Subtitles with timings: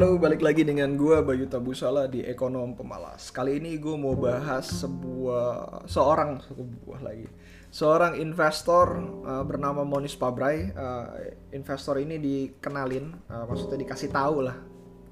[0.00, 3.28] Halo, balik lagi dengan gue Bayu Tabusala di Ekonom Pemalas.
[3.28, 7.28] Kali ini gue mau bahas sebuah seorang sebuah lagi
[7.68, 8.96] seorang investor
[9.28, 10.72] uh, bernama Monis Pabrai.
[10.72, 14.56] Uh, investor ini dikenalin, uh, maksudnya dikasih tahu lah,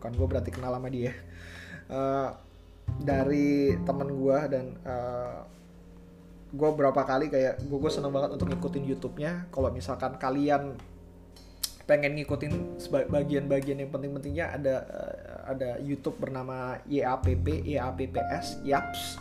[0.00, 1.12] bukan gue berarti kenal sama dia.
[1.92, 2.32] Uh,
[3.04, 5.44] dari temen gue dan uh,
[6.48, 9.52] gue berapa kali kayak gue gue seneng banget untuk ngikutin YouTube-nya.
[9.52, 10.80] Kalau misalkan kalian
[11.88, 12.76] pengen ngikutin
[13.08, 15.16] bagian-bagian yang penting-pentingnya ada uh,
[15.48, 19.16] ada YouTube bernama YAPP YAPPS YAPS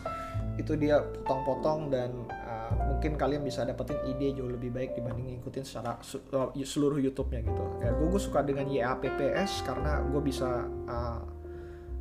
[0.60, 5.64] itu dia potong-potong dan uh, mungkin kalian bisa dapetin ide jauh lebih baik dibanding ngikutin
[5.64, 5.96] secara
[6.34, 7.64] uh, seluruh YouTube-nya gitu.
[7.80, 11.24] Ya gue, gue suka dengan YAPPS karena gue bisa uh,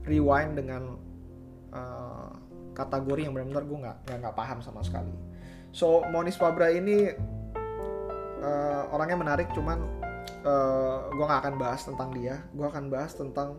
[0.03, 0.99] rewind dengan
[1.71, 2.33] uh,
[2.73, 5.13] kategori yang benar-benar gue nggak nggak paham sama sekali.
[5.71, 7.13] So Monis Fabra ini
[8.41, 10.06] uh, orangnya menarik cuman
[10.43, 12.35] uh, eh, gue gak akan bahas tentang dia.
[12.51, 13.57] Gue akan bahas tentang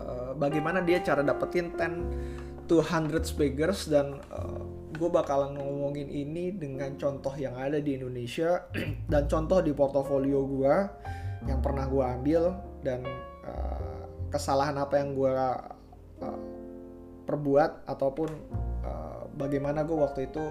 [0.00, 4.62] uh, bagaimana dia cara dapetin 10 to 100 beggars dan uh, eh,
[4.98, 8.68] gue bakalan ngomongin ini dengan contoh yang ada di Indonesia
[9.12, 10.74] dan contoh di portofolio gue
[11.48, 12.52] yang pernah gue ambil
[12.84, 13.06] dan
[13.48, 15.32] uh, kesalahan apa yang gue
[16.20, 16.40] uh,
[17.24, 18.28] perbuat ataupun
[18.84, 20.44] uh, bagaimana gue waktu itu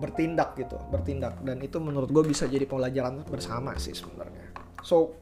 [0.00, 1.38] bertindak gitu bertindak.
[1.44, 4.50] Dan itu menurut gue bisa jadi pembelajaran bersama sih sebenarnya.
[4.80, 5.12] So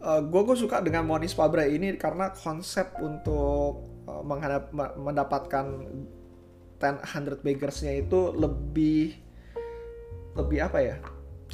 [0.00, 5.66] uh, gue gue suka dengan Monis Fabre ini karena konsep untuk uh, menghadap, mendapatkan
[6.80, 9.16] 100 baggersnya itu lebih
[10.36, 10.96] lebih apa ya?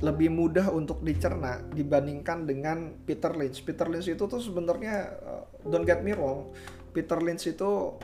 [0.03, 3.63] Lebih mudah untuk dicerna dibandingkan dengan Peter Lynch.
[3.63, 6.51] Peter Lynch itu tuh sebenarnya uh, don't get me wrong,
[6.93, 7.97] Peter Lynch itu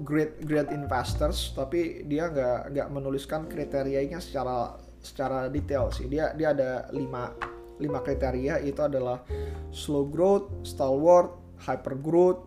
[0.00, 6.06] great great investors tapi dia nggak nggak menuliskan kriterianya secara secara detail sih.
[6.06, 7.34] Dia dia ada lima
[7.82, 8.62] lima kriteria.
[8.62, 9.26] Itu adalah
[9.74, 11.34] slow growth, stalwart,
[11.66, 12.46] hyper growth,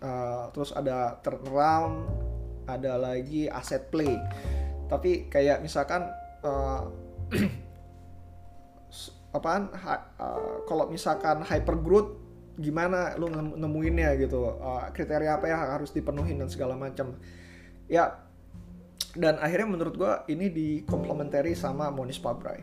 [0.00, 2.06] uh, terus ada turnaround,
[2.70, 4.14] ada lagi asset play.
[4.86, 6.06] Tapi kayak misalkan
[6.48, 6.86] uh,
[9.34, 9.70] apaan?
[10.18, 12.19] Uh, kalau misalkan hyper growth
[12.60, 17.16] gimana lu nemuinnya gitu uh, kriteria apa yang harus dipenuhi dan segala macam.
[17.90, 18.20] Ya
[19.18, 22.62] dan akhirnya menurut gue ini di complementary sama Monis Pabrai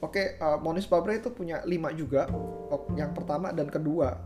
[0.00, 2.26] oke okay, uh, Monis Pabrai itu punya lima juga
[2.96, 4.16] yang pertama dan kedua.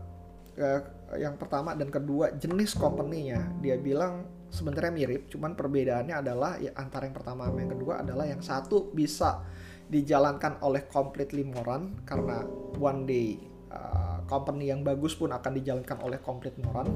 [0.55, 0.81] Uh,
[1.19, 3.59] yang pertama dan kedua jenis company-nya.
[3.59, 8.23] Dia bilang sebenarnya mirip cuman perbedaannya adalah ya antara yang pertama sama yang kedua adalah
[8.23, 9.43] yang satu bisa
[9.91, 12.41] dijalankan oleh completely moran karena
[12.79, 13.35] one day
[13.69, 16.89] uh, company yang bagus pun akan dijalankan oleh complete moran.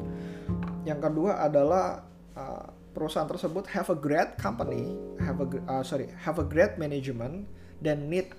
[0.84, 2.04] Yang kedua adalah
[2.36, 7.46] uh, perusahaan tersebut have a great company, have a uh, sorry, have a great management
[7.80, 8.34] dan need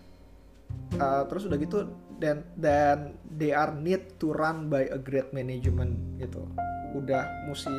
[0.98, 1.88] uh, terus udah gitu
[2.20, 6.44] dan dan they are need to run by a great management gitu.
[6.92, 7.72] Udah mesti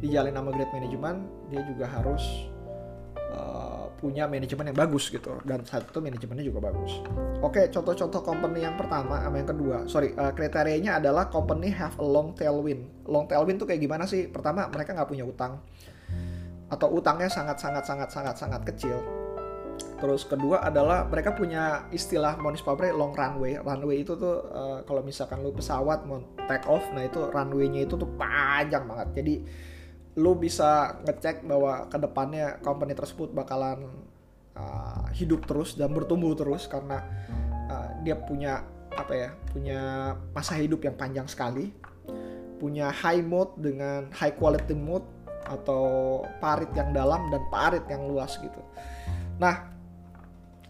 [0.00, 2.50] dijalin sama great management, dia juga harus
[3.96, 7.00] punya manajemen yang bagus gitu dan satu manajemennya juga bagus.
[7.40, 9.76] Oke, contoh-contoh company yang pertama sama yang kedua.
[9.88, 12.86] Sorry, uh, kriterianya adalah company have a long tailwind.
[13.08, 14.28] Long tailwind tuh kayak gimana sih?
[14.28, 15.58] Pertama, mereka nggak punya utang
[16.66, 18.98] atau utangnya sangat sangat sangat kecil.
[19.96, 23.56] Terus kedua adalah mereka punya istilah Monis Pabrik long runway.
[23.60, 27.96] Runway itu tuh uh, kalau misalkan lu pesawat mau take off, nah itu runway-nya itu
[27.96, 29.08] tuh panjang banget.
[29.24, 29.34] Jadi
[30.16, 33.84] lu bisa ngecek bahwa ke depannya company tersebut bakalan
[34.56, 37.04] uh, hidup terus dan bertumbuh terus karena
[37.68, 38.64] uh, dia punya
[38.96, 39.80] apa ya punya
[40.32, 41.68] masa hidup yang panjang sekali
[42.56, 45.04] punya high mode dengan high quality mode
[45.44, 48.58] atau parit yang dalam dan parit yang luas gitu.
[49.36, 49.76] Nah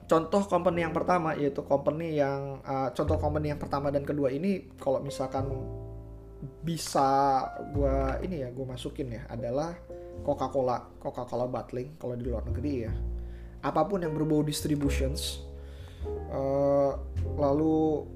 [0.07, 4.71] contoh company yang pertama yaitu company yang uh, contoh company yang pertama dan kedua ini
[4.79, 5.51] kalau misalkan
[6.63, 7.09] bisa
[7.73, 7.97] gue
[8.29, 9.73] ini ya gue masukin ya adalah
[10.21, 12.93] Coca-Cola Coca-Cola bottling kalau di luar negeri ya.
[13.65, 15.41] Apa pun yang berbau distributions
[16.31, 16.93] uh,
[17.41, 18.07] lalu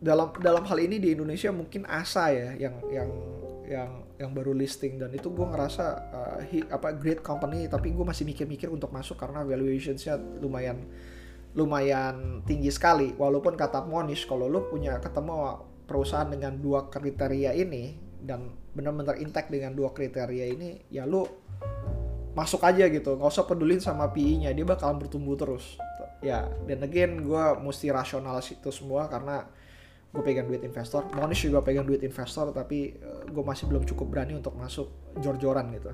[0.00, 3.10] dalam dalam hal ini di Indonesia mungkin Asa ya yang yang
[3.70, 4.98] yang yang baru listing.
[4.98, 9.20] Dan itu gue ngerasa uh, hi, apa great company tapi gue masih mikir-mikir untuk masuk
[9.20, 10.80] karena valuationsnya lumayan
[11.54, 13.14] lumayan tinggi sekali.
[13.14, 19.50] Walaupun kata Monish kalau lu punya ketemu perusahaan dengan dua kriteria ini dan benar-benar intact
[19.50, 21.26] dengan dua kriteria ini ya lu
[22.30, 23.18] masuk aja gitu.
[23.18, 25.74] Nggak usah pedulin sama PI-nya dia bakalan bertumbuh terus.
[26.22, 29.50] Ya dan again gue mesti rasional itu semua karena
[30.14, 31.10] gue pegang duit investor.
[31.18, 35.74] Monish juga pegang duit investor tapi uh, gue masih belum cukup berani untuk masuk jor-joran
[35.74, 35.90] gitu.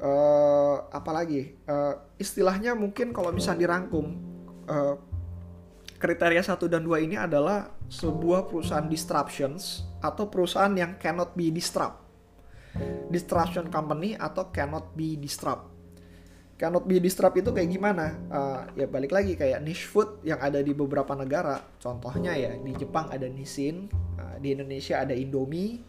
[0.00, 1.60] Uh, apalagi?
[1.68, 4.16] Uh, istilahnya mungkin kalau misalnya dirangkum
[4.68, 4.96] uh,
[5.96, 12.04] kriteria satu dan dua ini adalah sebuah perusahaan disruptions atau perusahaan yang cannot be disrupt.
[13.08, 15.72] Disruption company atau cannot be disrupt.
[16.56, 18.16] Cannot be disrupt itu kayak gimana?
[18.32, 21.60] Uh, ya balik lagi kayak niche food yang ada di beberapa negara.
[21.76, 25.84] Contohnya ya di Jepang ada Nissin, uh, di Indonesia ada Indomie,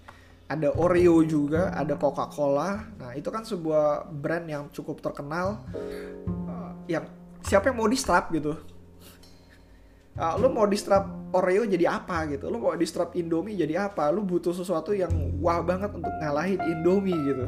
[0.51, 2.83] ada Oreo juga, ada Coca-Cola.
[2.99, 5.63] Nah itu kan sebuah brand yang cukup terkenal.
[6.27, 7.07] Uh, yang
[7.43, 8.55] siapa yang mau disrupt gitu?
[10.17, 12.47] Uh, lu mau disrupt Oreo jadi apa gitu?
[12.47, 14.07] Lu mau disrupt Indomie jadi apa?
[14.09, 15.11] Lu butuh sesuatu yang
[15.43, 17.45] wah banget untuk ngalahin Indomie gitu.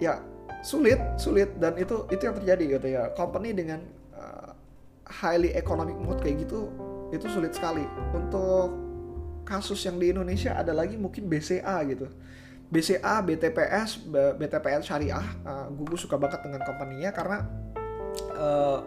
[0.00, 0.24] Ya
[0.64, 1.52] sulit sulit.
[1.60, 3.02] Dan itu itu yang terjadi gitu ya.
[3.12, 3.84] Company dengan
[4.16, 4.56] uh,
[5.04, 6.72] highly economic mode kayak gitu
[7.12, 7.84] itu sulit sekali.
[8.16, 8.72] Untuk
[9.44, 12.08] kasus yang di Indonesia ada lagi mungkin BCA gitu.
[12.70, 14.06] BCA, BTPS,
[14.38, 17.42] BTPS Syariah, uh, gue suka banget dengan company-nya karena
[18.38, 18.86] uh,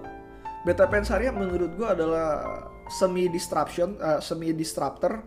[0.64, 5.24] BTPN Syariah menurut gue adalah semi disruption, uh, semi disruptor.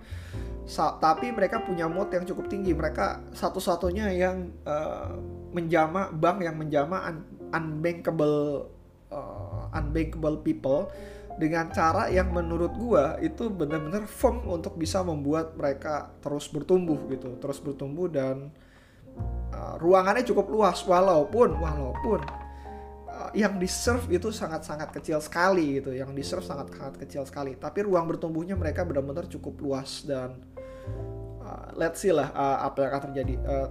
[0.66, 2.74] Sa tapi mereka punya mode yang cukup tinggi.
[2.74, 5.14] Mereka satu-satunya yang uh,
[5.54, 7.16] menjama bank yang menjama un
[7.54, 8.66] unbankable
[9.14, 10.90] uh, unbankable people
[11.36, 17.36] dengan cara yang menurut gua itu benar-benar firm untuk bisa membuat mereka terus bertumbuh gitu,
[17.38, 18.50] terus bertumbuh dan
[19.52, 22.24] uh, ruangannya cukup luas walaupun walaupun
[23.36, 27.52] yang di serve itu sangat-sangat kecil sekali gitu yang di serve sangat-sangat kecil sekali.
[27.60, 30.40] Tapi ruang bertumbuhnya mereka benar-benar cukup luas dan
[31.44, 33.34] uh, let's see lah uh, apa yang akan terjadi.
[33.44, 33.68] Uh,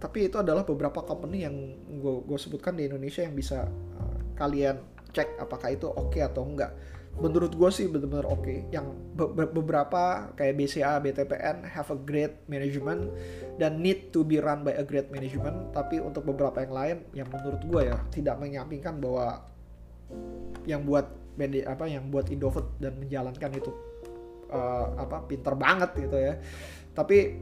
[0.00, 1.56] tapi itu adalah beberapa company yang
[2.00, 4.80] gue sebutkan di Indonesia yang bisa uh, kalian
[5.10, 6.72] cek apakah itu oke okay atau enggak
[7.20, 8.58] menurut gue sih benar-benar oke okay.
[8.72, 13.12] yang be beberapa kayak BCA, BTPN have a great management
[13.60, 17.28] dan need to be run by a great management tapi untuk beberapa yang lain yang
[17.28, 19.44] menurut gue ya tidak menyampingkan bahwa
[20.64, 21.06] yang buat
[21.36, 23.70] BD apa yang buat Indofood dan menjalankan itu
[24.50, 26.34] uh, apa pinter banget gitu ya
[26.96, 27.38] tapi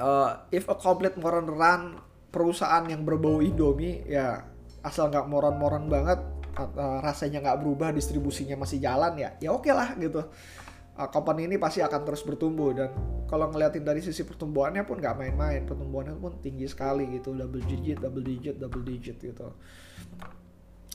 [0.00, 1.82] uh, if a complete moron run
[2.30, 4.46] perusahaan yang berbau Indomie ya
[4.86, 6.20] asal nggak moron-moron banget
[6.56, 10.24] uh, rasanya nggak berubah distribusinya masih jalan ya ya oke okay lah gitu
[10.96, 12.90] uh, company ini pasti akan terus bertumbuh dan
[13.28, 18.00] kalau ngeliatin dari sisi pertumbuhannya pun nggak main-main pertumbuhannya pun tinggi sekali gitu double digit
[18.00, 19.52] double digit double digit gitu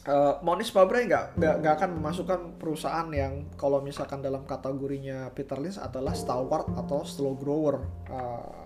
[0.02, 5.78] Uh, Monis Pabrai nggak nggak akan memasukkan perusahaan yang kalau misalkan dalam kategorinya Peter Lynch
[5.78, 7.86] adalah stalwart atau slow grower.
[8.10, 8.66] Uh,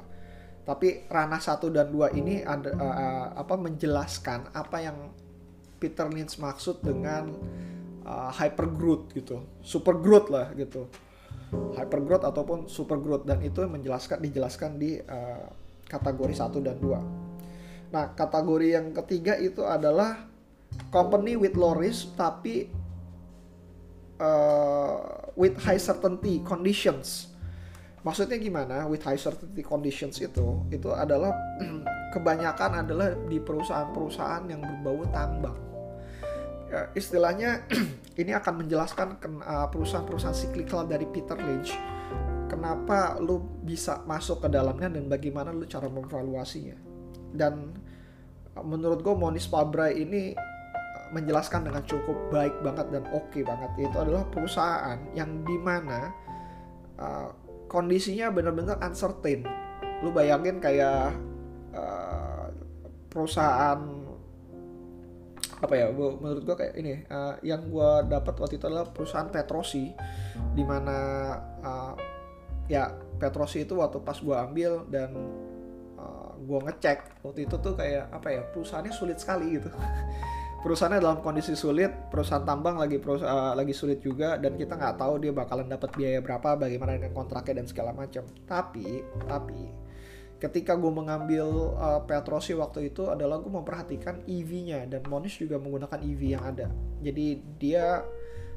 [0.64, 5.12] tapi ranah satu dan dua ini ada uh, apa menjelaskan apa yang
[5.78, 7.32] Peter Lynch maksud dengan
[8.06, 10.88] uh, hyper growth gitu, super growth lah gitu,
[11.76, 15.46] hyper growth ataupun super growth dan itu menjelaskan dijelaskan di uh,
[15.86, 17.94] kategori 1 dan 2.
[17.94, 20.26] Nah, kategori yang ketiga itu adalah
[20.90, 22.68] company with low risk tapi
[24.20, 27.35] uh, with high certainty conditions.
[28.06, 28.86] Maksudnya gimana?
[28.86, 31.34] With high certainty conditions itu itu adalah
[32.14, 35.58] kebanyakan adalah di perusahaan-perusahaan yang berbau tambang.
[36.70, 37.66] Ya, istilahnya
[38.22, 41.74] ini akan menjelaskan uh, perusahaan-perusahaan cyclical dari Peter Lynch
[42.46, 46.78] kenapa lu bisa masuk ke dalamnya dan bagaimana lu cara memvaluasinya.
[47.34, 47.74] Dan
[48.54, 53.42] uh, menurut gue Monis Pabrai ini uh, menjelaskan dengan cukup baik banget dan oke okay
[53.42, 53.90] banget.
[53.90, 56.14] Itu adalah perusahaan yang di mana
[57.02, 59.46] uh, kondisinya benar-benar uncertain.
[60.04, 61.16] Lu bayangin kayak
[61.74, 62.48] uh,
[63.10, 64.06] perusahaan
[65.56, 69.32] apa ya gua, menurut gua kayak ini uh, yang gua dapat waktu itu adalah perusahaan
[69.32, 69.96] Petrosi
[70.52, 70.98] di mana
[71.64, 71.94] uh,
[72.68, 75.16] ya Petrosi itu waktu pas gua ambil dan
[75.96, 79.72] uh, gua ngecek waktu itu tuh kayak apa ya perusahaannya sulit sekali gitu
[80.64, 84.96] perusahaannya dalam kondisi sulit perusahaan tambang lagi perusahaan uh, lagi sulit juga dan kita nggak
[84.98, 89.86] tahu dia bakalan dapat biaya berapa bagaimana dengan kontraknya dan segala macam tapi tapi
[90.40, 95.96] ketika gue mengambil uh, Petrosi waktu itu adalah gue memperhatikan EV-nya dan Monis juga menggunakan
[96.04, 96.68] EV yang ada.
[97.00, 98.04] Jadi dia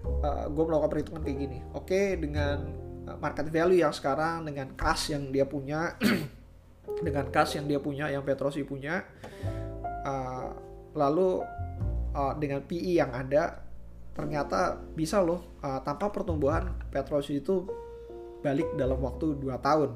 [0.05, 1.59] uh, gue melakukan perhitungan kayak gini.
[1.73, 5.97] Oke okay, dengan market value yang sekarang dengan kas yang dia punya
[7.07, 9.07] dengan kas yang dia punya yang Petrosi punya
[10.05, 10.51] uh,
[10.97, 11.43] lalu
[12.15, 13.65] uh, dengan PE yang ada
[14.19, 17.63] ternyata bisa loh uh, tanpa pertumbuhan Petrosi itu
[18.43, 19.91] balik dalam waktu 2 tahun.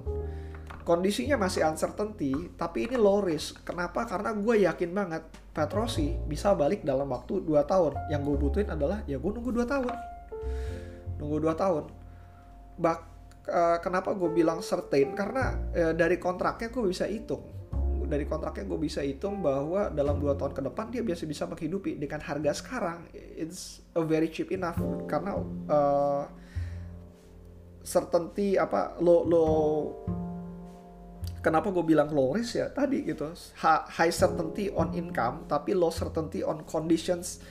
[0.82, 3.62] Kondisinya masih uncertainty tapi ini low risk.
[3.66, 4.06] Kenapa?
[4.06, 5.22] Karena gue yakin banget
[5.54, 7.92] Petrosi bisa balik dalam waktu 2 tahun.
[8.10, 9.94] Yang gue butuhin adalah ya gue nunggu 2 tahun.
[11.18, 11.84] Nunggu 2 tahun.
[12.78, 12.98] Bak
[13.46, 15.14] uh, kenapa gue bilang certain?
[15.18, 17.61] Karena uh, dari kontraknya gue bisa hitung
[18.06, 21.98] dari kontraknya gue bisa hitung bahwa dalam dua tahun ke depan dia biasa bisa menghidupi
[21.98, 23.06] dengan harga sekarang.
[23.14, 24.78] It's a very cheap enough.
[25.06, 26.24] Karena uh,
[27.82, 29.46] certainty apa lo lo
[31.42, 32.70] kenapa gue bilang low risk ya?
[32.70, 33.30] Tadi gitu.
[33.62, 37.42] High certainty on income tapi low certainty on conditions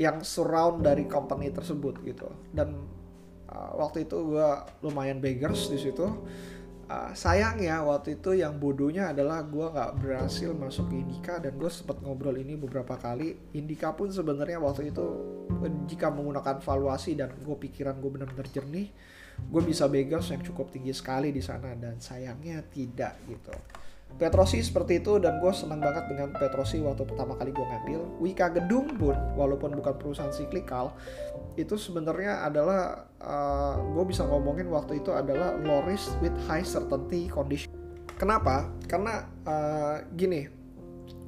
[0.00, 2.28] yang surround dari company tersebut gitu.
[2.52, 2.76] Dan
[3.48, 4.48] uh, waktu itu gue
[4.84, 6.08] lumayan beggars di situ
[6.92, 11.70] uh, sayangnya waktu itu yang bodohnya adalah gue nggak berhasil masuk ke Indika dan gue
[11.72, 13.56] sempat ngobrol ini beberapa kali.
[13.56, 15.06] Indika pun sebenarnya waktu itu
[15.88, 18.92] jika menggunakan valuasi dan gue pikiran gue benar-benar jernih
[19.40, 23.54] gue bisa beggars yang cukup tinggi sekali di sana dan sayangnya tidak gitu
[24.20, 28.52] Petrosi seperti itu dan gue senang banget dengan Petrosi waktu pertama kali gue ngambil Wika
[28.54, 30.94] Gedung pun walaupun bukan perusahaan siklikal
[31.58, 37.28] itu sebenarnya adalah uh, gue bisa ngomongin waktu itu adalah low risk with high certainty
[37.28, 37.68] condition.
[38.16, 38.70] Kenapa?
[38.86, 40.46] Karena uh, gini,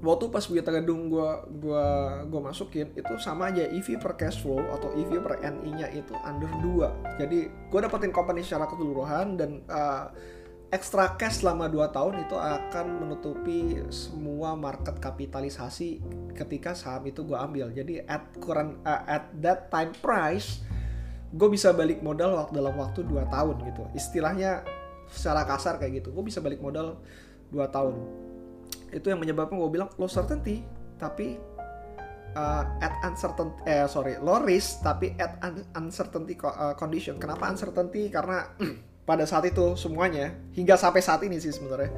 [0.04, 1.30] waktu pas Wita Gedung gue
[1.64, 1.86] gua
[2.28, 6.52] gua masukin itu sama aja EV per cash flow atau EV per NI-nya itu under
[6.60, 7.18] 2.
[7.18, 10.12] Jadi gue dapetin company secara keseluruhan dan uh,
[10.72, 16.02] extra cash selama 2 tahun itu akan menutupi semua market kapitalisasi
[16.34, 17.70] ketika saham itu gue ambil.
[17.70, 20.64] Jadi at current uh, at that time price
[21.34, 23.82] gue bisa balik modal waktu dalam waktu 2 tahun gitu.
[23.94, 24.64] Istilahnya
[25.10, 26.14] secara kasar kayak gitu.
[26.14, 26.98] Gue bisa balik modal
[27.50, 27.94] 2 tahun.
[28.94, 30.62] Itu yang menyebabkan gue bilang low certainty
[30.94, 31.38] tapi
[32.38, 37.18] uh, at uncertain eh sorry low risk tapi at un uncertainty uh, condition.
[37.18, 38.10] Kenapa uncertainty?
[38.10, 38.46] Karena
[39.04, 41.92] pada saat itu semuanya hingga sampai saat ini sih sebenarnya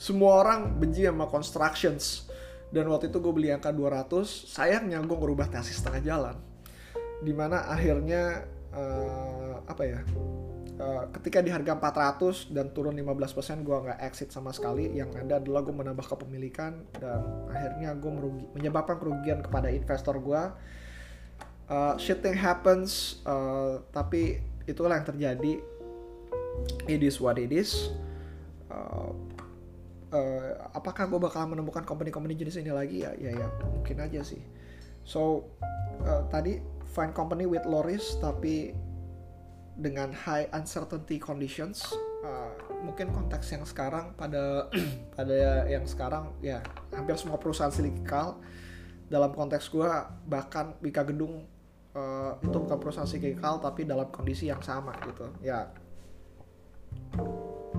[0.00, 2.24] semua orang benci sama constructions.
[2.72, 6.36] Dan waktu itu gue beli angka 200 sayangnya gue ngerubah tesis setengah jalan.
[7.20, 10.00] Di mana akhirnya uh, apa ya
[10.80, 14.88] uh, ketika di harga 400 dan turun 15% gue nggak exit sama sekali.
[14.96, 17.20] Yang ada adalah gue menambah kepemilikan dan
[17.52, 20.42] akhirnya gue merugi, menyebabkan kerugian kepada investor gue
[21.68, 25.60] uh, shitting happens uh, tapi itulah yang terjadi.
[26.86, 27.90] It is what it is
[28.70, 29.10] uh,
[30.14, 33.02] uh, apakah gue bakal menemukan company-company jenis ini lagi?
[33.04, 34.40] Ya ya ya mungkin aja sih.
[35.02, 35.50] So
[36.06, 36.62] uh, tadi
[36.94, 38.74] find company with low risk tapi
[39.78, 41.82] dengan high uncertainty conditions.
[42.20, 42.52] Uh,
[42.84, 44.68] mungkin konteks yang sekarang pada
[45.16, 46.60] pada yang sekarang ya
[46.92, 48.40] hampir semua perusahaan silikal
[49.10, 49.88] dalam konteks gue
[50.28, 51.48] bahkan Bika Gedung
[52.00, 55.68] uh, itu bukan perusahaan siklikal tapi dalam kondisi yang sama gitu ya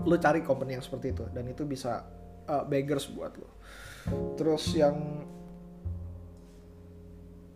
[0.05, 2.05] lo cari company yang seperti itu dan itu bisa
[2.45, 3.49] uh, beggars buat lo
[4.37, 5.25] terus yang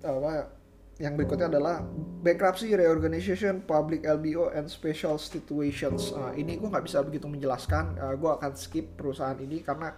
[0.05, 0.55] apa
[0.95, 1.83] yang berikutnya adalah
[2.23, 6.15] bankruptcy, reorganization, public LBO, and special situations.
[6.15, 7.99] Uh, ini gue nggak bisa begitu menjelaskan.
[7.99, 9.91] Uh, gue akan skip perusahaan ini karena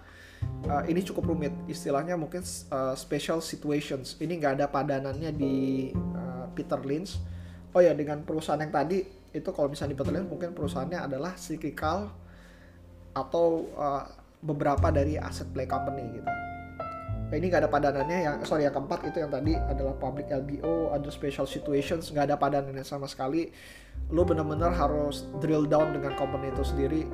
[0.66, 1.54] uh, ini cukup rumit.
[1.70, 2.42] Istilahnya mungkin
[2.74, 4.18] uh, special situations.
[4.18, 5.54] Ini nggak ada padanannya di
[5.94, 7.20] uh, Peter Lynch.
[7.76, 12.08] Oh ya dengan perusahaan yang tadi itu kalau misalnya di mungkin perusahaannya adalah cyclical
[13.12, 14.04] atau uh,
[14.40, 16.30] beberapa dari aset play company gitu.
[17.28, 20.96] Nah, ini nggak ada padanannya yang sorry yang keempat itu yang tadi adalah public LBO,
[20.96, 23.52] ada special situations nggak ada padanannya sama sekali.
[24.08, 27.04] Lo benar-benar harus drill down dengan company itu sendiri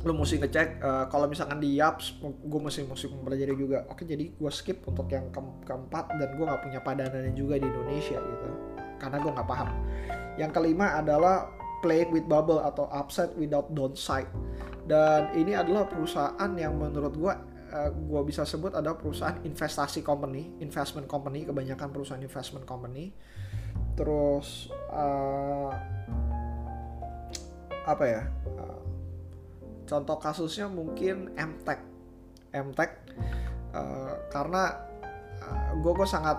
[0.00, 3.84] lu mesti ngecek uh, kalau misalkan di Yaps gue mesti mesti mempelajari juga.
[3.92, 7.68] Oke jadi gue skip untuk yang ke keempat dan gue nggak punya padanannya juga di
[7.68, 8.48] Indonesia gitu
[8.96, 9.68] karena gue nggak paham.
[10.40, 11.52] Yang kelima adalah
[11.84, 14.28] playing with bubble atau upside without downside.
[14.88, 17.32] Dan ini adalah perusahaan yang menurut gue
[17.76, 23.12] uh, gue bisa sebut ada perusahaan investasi company investment company kebanyakan perusahaan investment company.
[24.00, 25.68] Terus uh,
[27.84, 28.22] apa ya
[28.56, 28.89] uh,
[29.90, 31.82] contoh kasusnya mungkin MTech
[32.54, 32.90] MTech
[33.74, 34.78] uh, karena
[35.42, 36.38] uh, gue gue sangat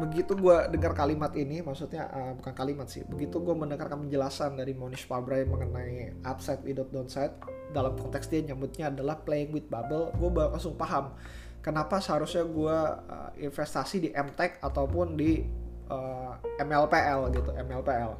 [0.00, 4.72] begitu gue dengar kalimat ini maksudnya uh, bukan kalimat sih begitu gue mendengarkan penjelasan dari
[4.72, 7.36] Monish Pabrai mengenai upside without downside
[7.76, 11.12] dalam konteks dia nyebutnya adalah playing with bubble gue langsung paham
[11.60, 15.44] kenapa seharusnya gue uh, investasi di MTech ataupun di
[15.92, 18.12] uh, MLPL gitu MLPL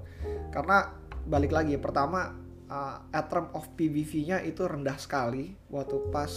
[0.52, 0.92] karena
[1.24, 6.30] balik lagi pertama uh, of PBV-nya itu rendah sekali waktu pas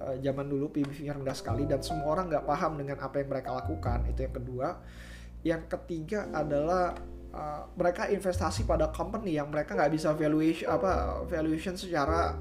[0.00, 3.50] uh, zaman dulu PBV-nya rendah sekali dan semua orang nggak paham dengan apa yang mereka
[3.52, 4.08] lakukan.
[4.08, 4.68] Itu yang kedua.
[5.46, 6.96] Yang ketiga adalah
[7.30, 12.34] uh, mereka investasi pada company yang mereka nggak bisa valuation apa valuation secara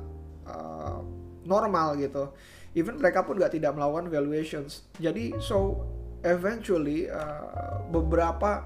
[0.47, 1.03] uh,
[1.43, 2.31] normal gitu.
[2.75, 4.87] Even mereka pun nggak tidak melakukan valuations.
[4.97, 5.83] Jadi so
[6.25, 8.65] eventually uh, beberapa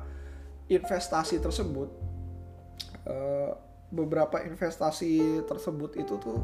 [0.70, 1.90] investasi tersebut
[3.90, 6.38] beberapa investasi tersebut itu tuh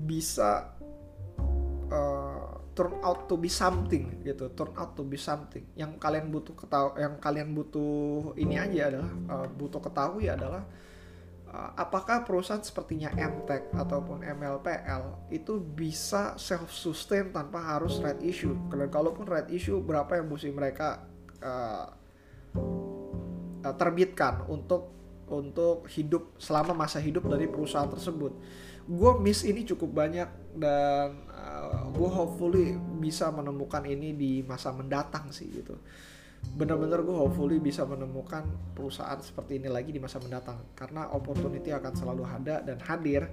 [0.00, 0.76] bisa
[1.88, 5.64] uh, turn out to be something gitu turn out to be something.
[5.76, 10.64] Yang kalian butuh ketahui yang kalian butuh ini aja adalah uh, butuh ketahui adalah
[11.50, 18.54] uh, apakah perusahaan sepertinya MTech ataupun MLPL itu bisa self sustain tanpa harus red issue.
[18.70, 21.04] Dan kalaupun red issue berapa yang mesti mereka
[21.42, 21.86] uh,
[23.76, 24.99] terbitkan untuk
[25.30, 28.34] untuk hidup selama masa hidup dari perusahaan tersebut.
[28.90, 35.30] Gue miss ini cukup banyak dan uh, gue hopefully bisa menemukan ini di masa mendatang
[35.30, 35.78] sih gitu.
[36.58, 38.42] Bener-bener gue hopefully bisa menemukan
[38.74, 40.74] perusahaan seperti ini lagi di masa mendatang.
[40.74, 43.30] Karena opportunity akan selalu ada dan hadir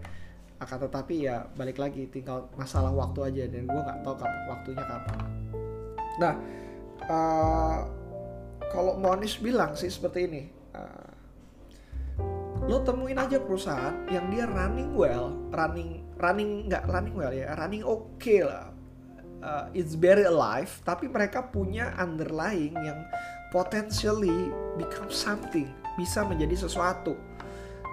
[0.57, 4.83] akan tetapi ya balik lagi tinggal masalah waktu aja dan gue nggak tahu kapan waktunya
[4.85, 5.19] kapan.
[6.17, 6.33] Nah
[7.05, 7.79] uh,
[8.73, 10.41] kalau Monis bilang sih seperti ini
[10.73, 11.06] uh,
[12.67, 17.81] lo temuin aja perusahaan yang dia running well running running nggak running well ya running
[17.81, 18.75] oke okay lah.
[19.37, 23.05] Uh, it's very alive tapi mereka punya underlying yang
[23.53, 27.15] potentially become something bisa menjadi sesuatu.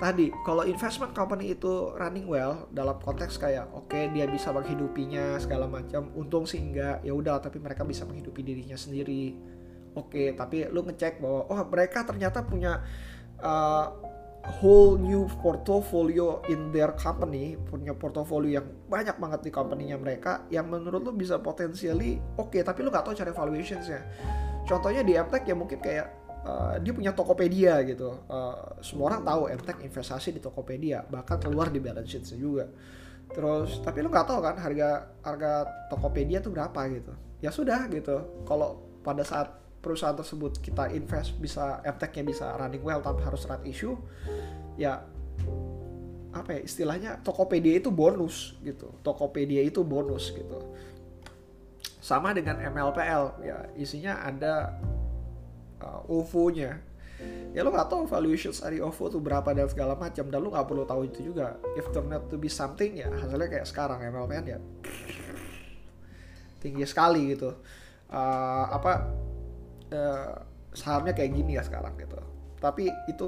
[0.02, 5.38] Tadi kalau investment company itu running well dalam konteks kayak oke okay, dia bisa menghidupinya
[5.38, 9.38] segala macam untung sih enggak ya udah tapi mereka bisa menghidupi dirinya sendiri.
[9.94, 12.82] Oke okay, tapi lu ngecek bahwa oh mereka ternyata punya
[13.38, 14.13] uh,
[14.44, 20.68] whole new portfolio in their company punya portfolio yang banyak banget di company-nya mereka yang
[20.68, 24.00] menurut lu bisa potensially oke okay, tapi lu nggak tahu cara valuationsnya.
[24.64, 26.06] Contohnya di Mtech ya mungkin kayak
[26.44, 28.20] uh, dia punya Tokopedia gitu.
[28.28, 32.68] Uh, semua orang tahu Mtech investasi di Tokopedia bahkan keluar di balance sheet juga.
[33.32, 35.52] Terus tapi lu nggak tahu kan harga harga
[35.88, 37.12] Tokopedia tuh berapa gitu.
[37.40, 38.44] Ya sudah gitu.
[38.44, 43.60] Kalau pada saat perusahaan tersebut kita invest bisa nya bisa running well tanpa harus run
[43.68, 43.92] issue
[44.80, 45.04] ya
[46.34, 48.90] apa ya istilahnya Tokopedia itu bonus gitu.
[49.06, 50.74] Tokopedia itu bonus gitu.
[52.02, 54.74] Sama dengan MLPL ya isinya ada
[55.80, 56.82] uh, OVO-nya
[57.54, 60.66] ya lo nggak tahu valuations dari OVO tuh berapa dan segala macam dan lo nggak
[60.66, 61.54] perlu tahu itu juga.
[61.78, 64.58] If turn out to be something ya hasilnya kayak sekarang MLPL ya
[66.58, 67.54] tinggi sekali gitu.
[68.10, 69.06] Uh, apa
[69.94, 70.34] uh,
[70.74, 72.18] sahamnya kayak gini ya sekarang gitu.
[72.58, 73.26] Tapi itu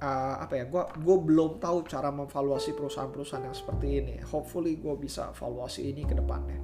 [0.00, 4.14] uh, apa ya gue gue belum tahu cara memvaluasi perusahaan-perusahaan yang seperti ini.
[4.22, 6.62] Hopefully gue bisa valuasi ini ke depannya.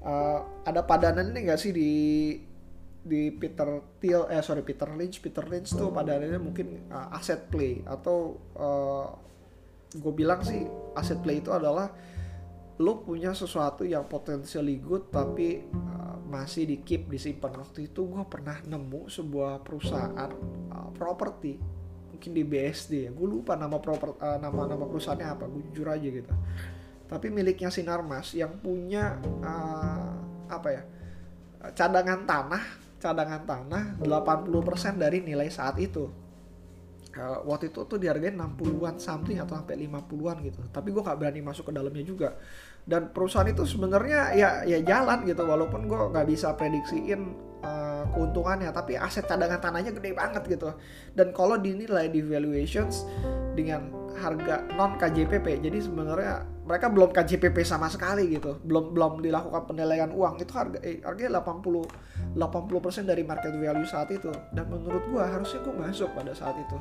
[0.00, 1.92] Uh, ada padanan ini gak sih di
[3.00, 5.20] di Peter Thiel eh sorry Peter Lynch?
[5.24, 9.08] Peter Lynch tuh padanannya mungkin uh, asset play atau uh,
[9.90, 11.90] gue bilang sih asset play itu adalah
[12.80, 17.60] lo punya sesuatu yang potensially good tapi uh, masih di keep disimpan.
[17.60, 20.32] Waktu itu gue pernah nemu sebuah perusahaan
[20.72, 21.60] uh, properti.
[22.16, 23.10] Mungkin di BSD ya.
[23.12, 25.44] Gue lupa nama proper uh, nama nama perusahaannya apa.
[25.44, 26.32] Gue jujur aja gitu.
[27.04, 30.08] Tapi miliknya Sinarmas yang punya uh,
[30.48, 30.82] apa ya
[31.76, 32.64] cadangan tanah
[33.00, 36.08] cadangan tanah 80% dari nilai saat itu
[37.16, 40.60] uh, waktu itu tuh dihargain 60-an something atau sampai 50-an gitu.
[40.70, 42.38] Tapi gue gak berani masuk ke dalamnya juga.
[42.86, 47.20] Dan perusahaan itu sebenarnya ya ya jalan gitu walaupun gue nggak bisa prediksiin
[47.60, 48.72] uh, keuntungannya.
[48.72, 50.74] Tapi aset cadangan tanahnya gede banget gitu.
[51.12, 53.04] Dan kalau dinilai di valuations
[53.52, 58.62] dengan harga non KJPP jadi sebenarnya mereka belum KJPP sama sekali gitu.
[58.62, 60.38] Belum belum dilakukan penilaian uang.
[60.38, 64.30] Itu harga eh, harganya 80 80% dari market value saat itu.
[64.54, 66.78] Dan menurut gue harusnya gue masuk pada saat itu.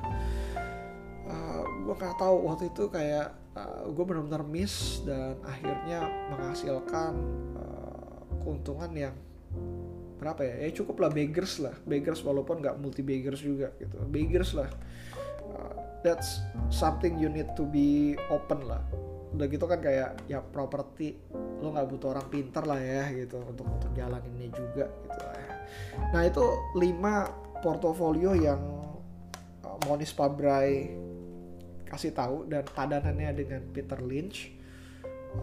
[1.25, 6.05] Uh, eh, gue nggak tahu waktu itu kayak uh, eh, gue benar-benar miss dan akhirnya
[6.37, 7.17] menghasilkan
[7.57, 9.15] uh, keuntungan yang
[10.21, 10.69] berapa ya?
[10.69, 11.73] Ya cukup lah beggars lah.
[11.89, 13.97] Beggars walaupun nggak multi beggars juga gitu.
[14.05, 14.69] Beggars lah.
[15.49, 18.85] Uh, that's something you need to be open lah
[19.29, 21.13] udah gitu kan kayak ya properti
[21.61, 25.37] lo nggak butuh orang pinter lah ya gitu untuk untuk jalan ini juga gitu lah
[25.37, 25.53] ya.
[26.09, 26.43] nah itu
[26.81, 27.29] lima
[27.61, 28.61] portofolio yang
[29.61, 30.89] uh, Monis Pabrai
[31.85, 34.49] kasih tahu dan padanannya dengan Peter Lynch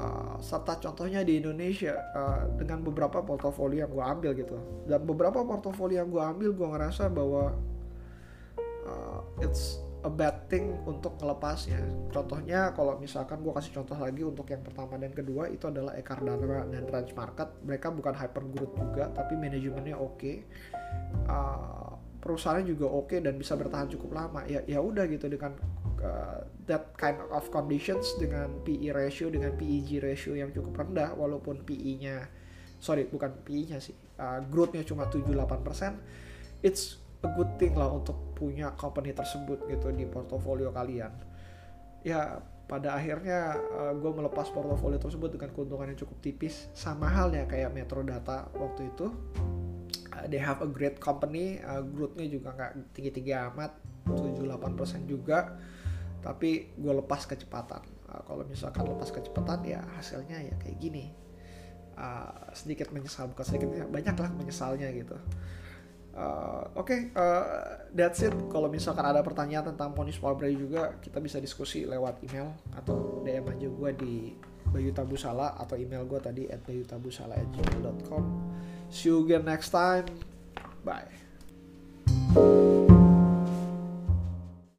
[0.03, 4.57] uh, serta contohnya di Indonesia uh, dengan beberapa portofolio yang gue ambil gitu
[4.91, 7.55] dan beberapa portofolio yang gue ambil gue ngerasa bahwa
[8.87, 11.83] uh, it's a bad thing untuk melepasnya
[12.15, 16.23] contohnya kalau misalkan gue kasih contoh lagi untuk yang pertama dan kedua itu adalah Ekar
[16.23, 17.49] dan Range Market.
[17.67, 20.15] Mereka bukan hyper growth juga tapi manajemennya oke.
[20.17, 20.37] Okay.
[21.27, 24.47] uh, perusahaannya juga oke okay dan bisa bertahan cukup lama.
[24.47, 25.59] Ya ya udah gitu dengan
[26.01, 26.41] uh,
[26.71, 32.27] that kind of conditions dengan PE ratio dengan PEG ratio yang cukup rendah walaupun PE-nya
[32.77, 38.77] sorry bukan PE-nya sih uh, growth-nya cuma 7-8% it's a good thing lah untuk punya
[38.77, 41.13] company tersebut gitu di portofolio kalian.
[42.05, 46.69] Ya pada akhirnya uh, gue melepas portofolio tersebut dengan keuntungan yang cukup tipis.
[46.77, 49.07] Sama halnya kayak Metro Data waktu itu.
[50.13, 51.63] Uh, they have a great company.
[51.63, 53.73] Uh, growth-nya juga nggak tinggi-tinggi amat
[54.11, 55.57] 7-8% juga.
[56.21, 57.83] Tapi gue lepas kecepatan.
[58.11, 61.15] Uh, kalau misalkan lepas kecepatan ya hasilnya ya kayak gini.
[61.97, 65.17] Uh, sedikit menyesal bukan sedikit banyak lah menyesalnya gitu
[66.17, 68.33] Uh, Oke, okay, uh, that's it.
[68.49, 73.45] Kalau misalkan ada pertanyaan tentang Pony Library juga, kita bisa diskusi lewat email atau DM
[73.53, 74.15] aja gue di
[74.73, 78.23] Bayu Tabusala atau email gue tadi at bayutabusala@gmail.com.
[78.89, 80.09] See you again next time.
[80.81, 81.13] Bye.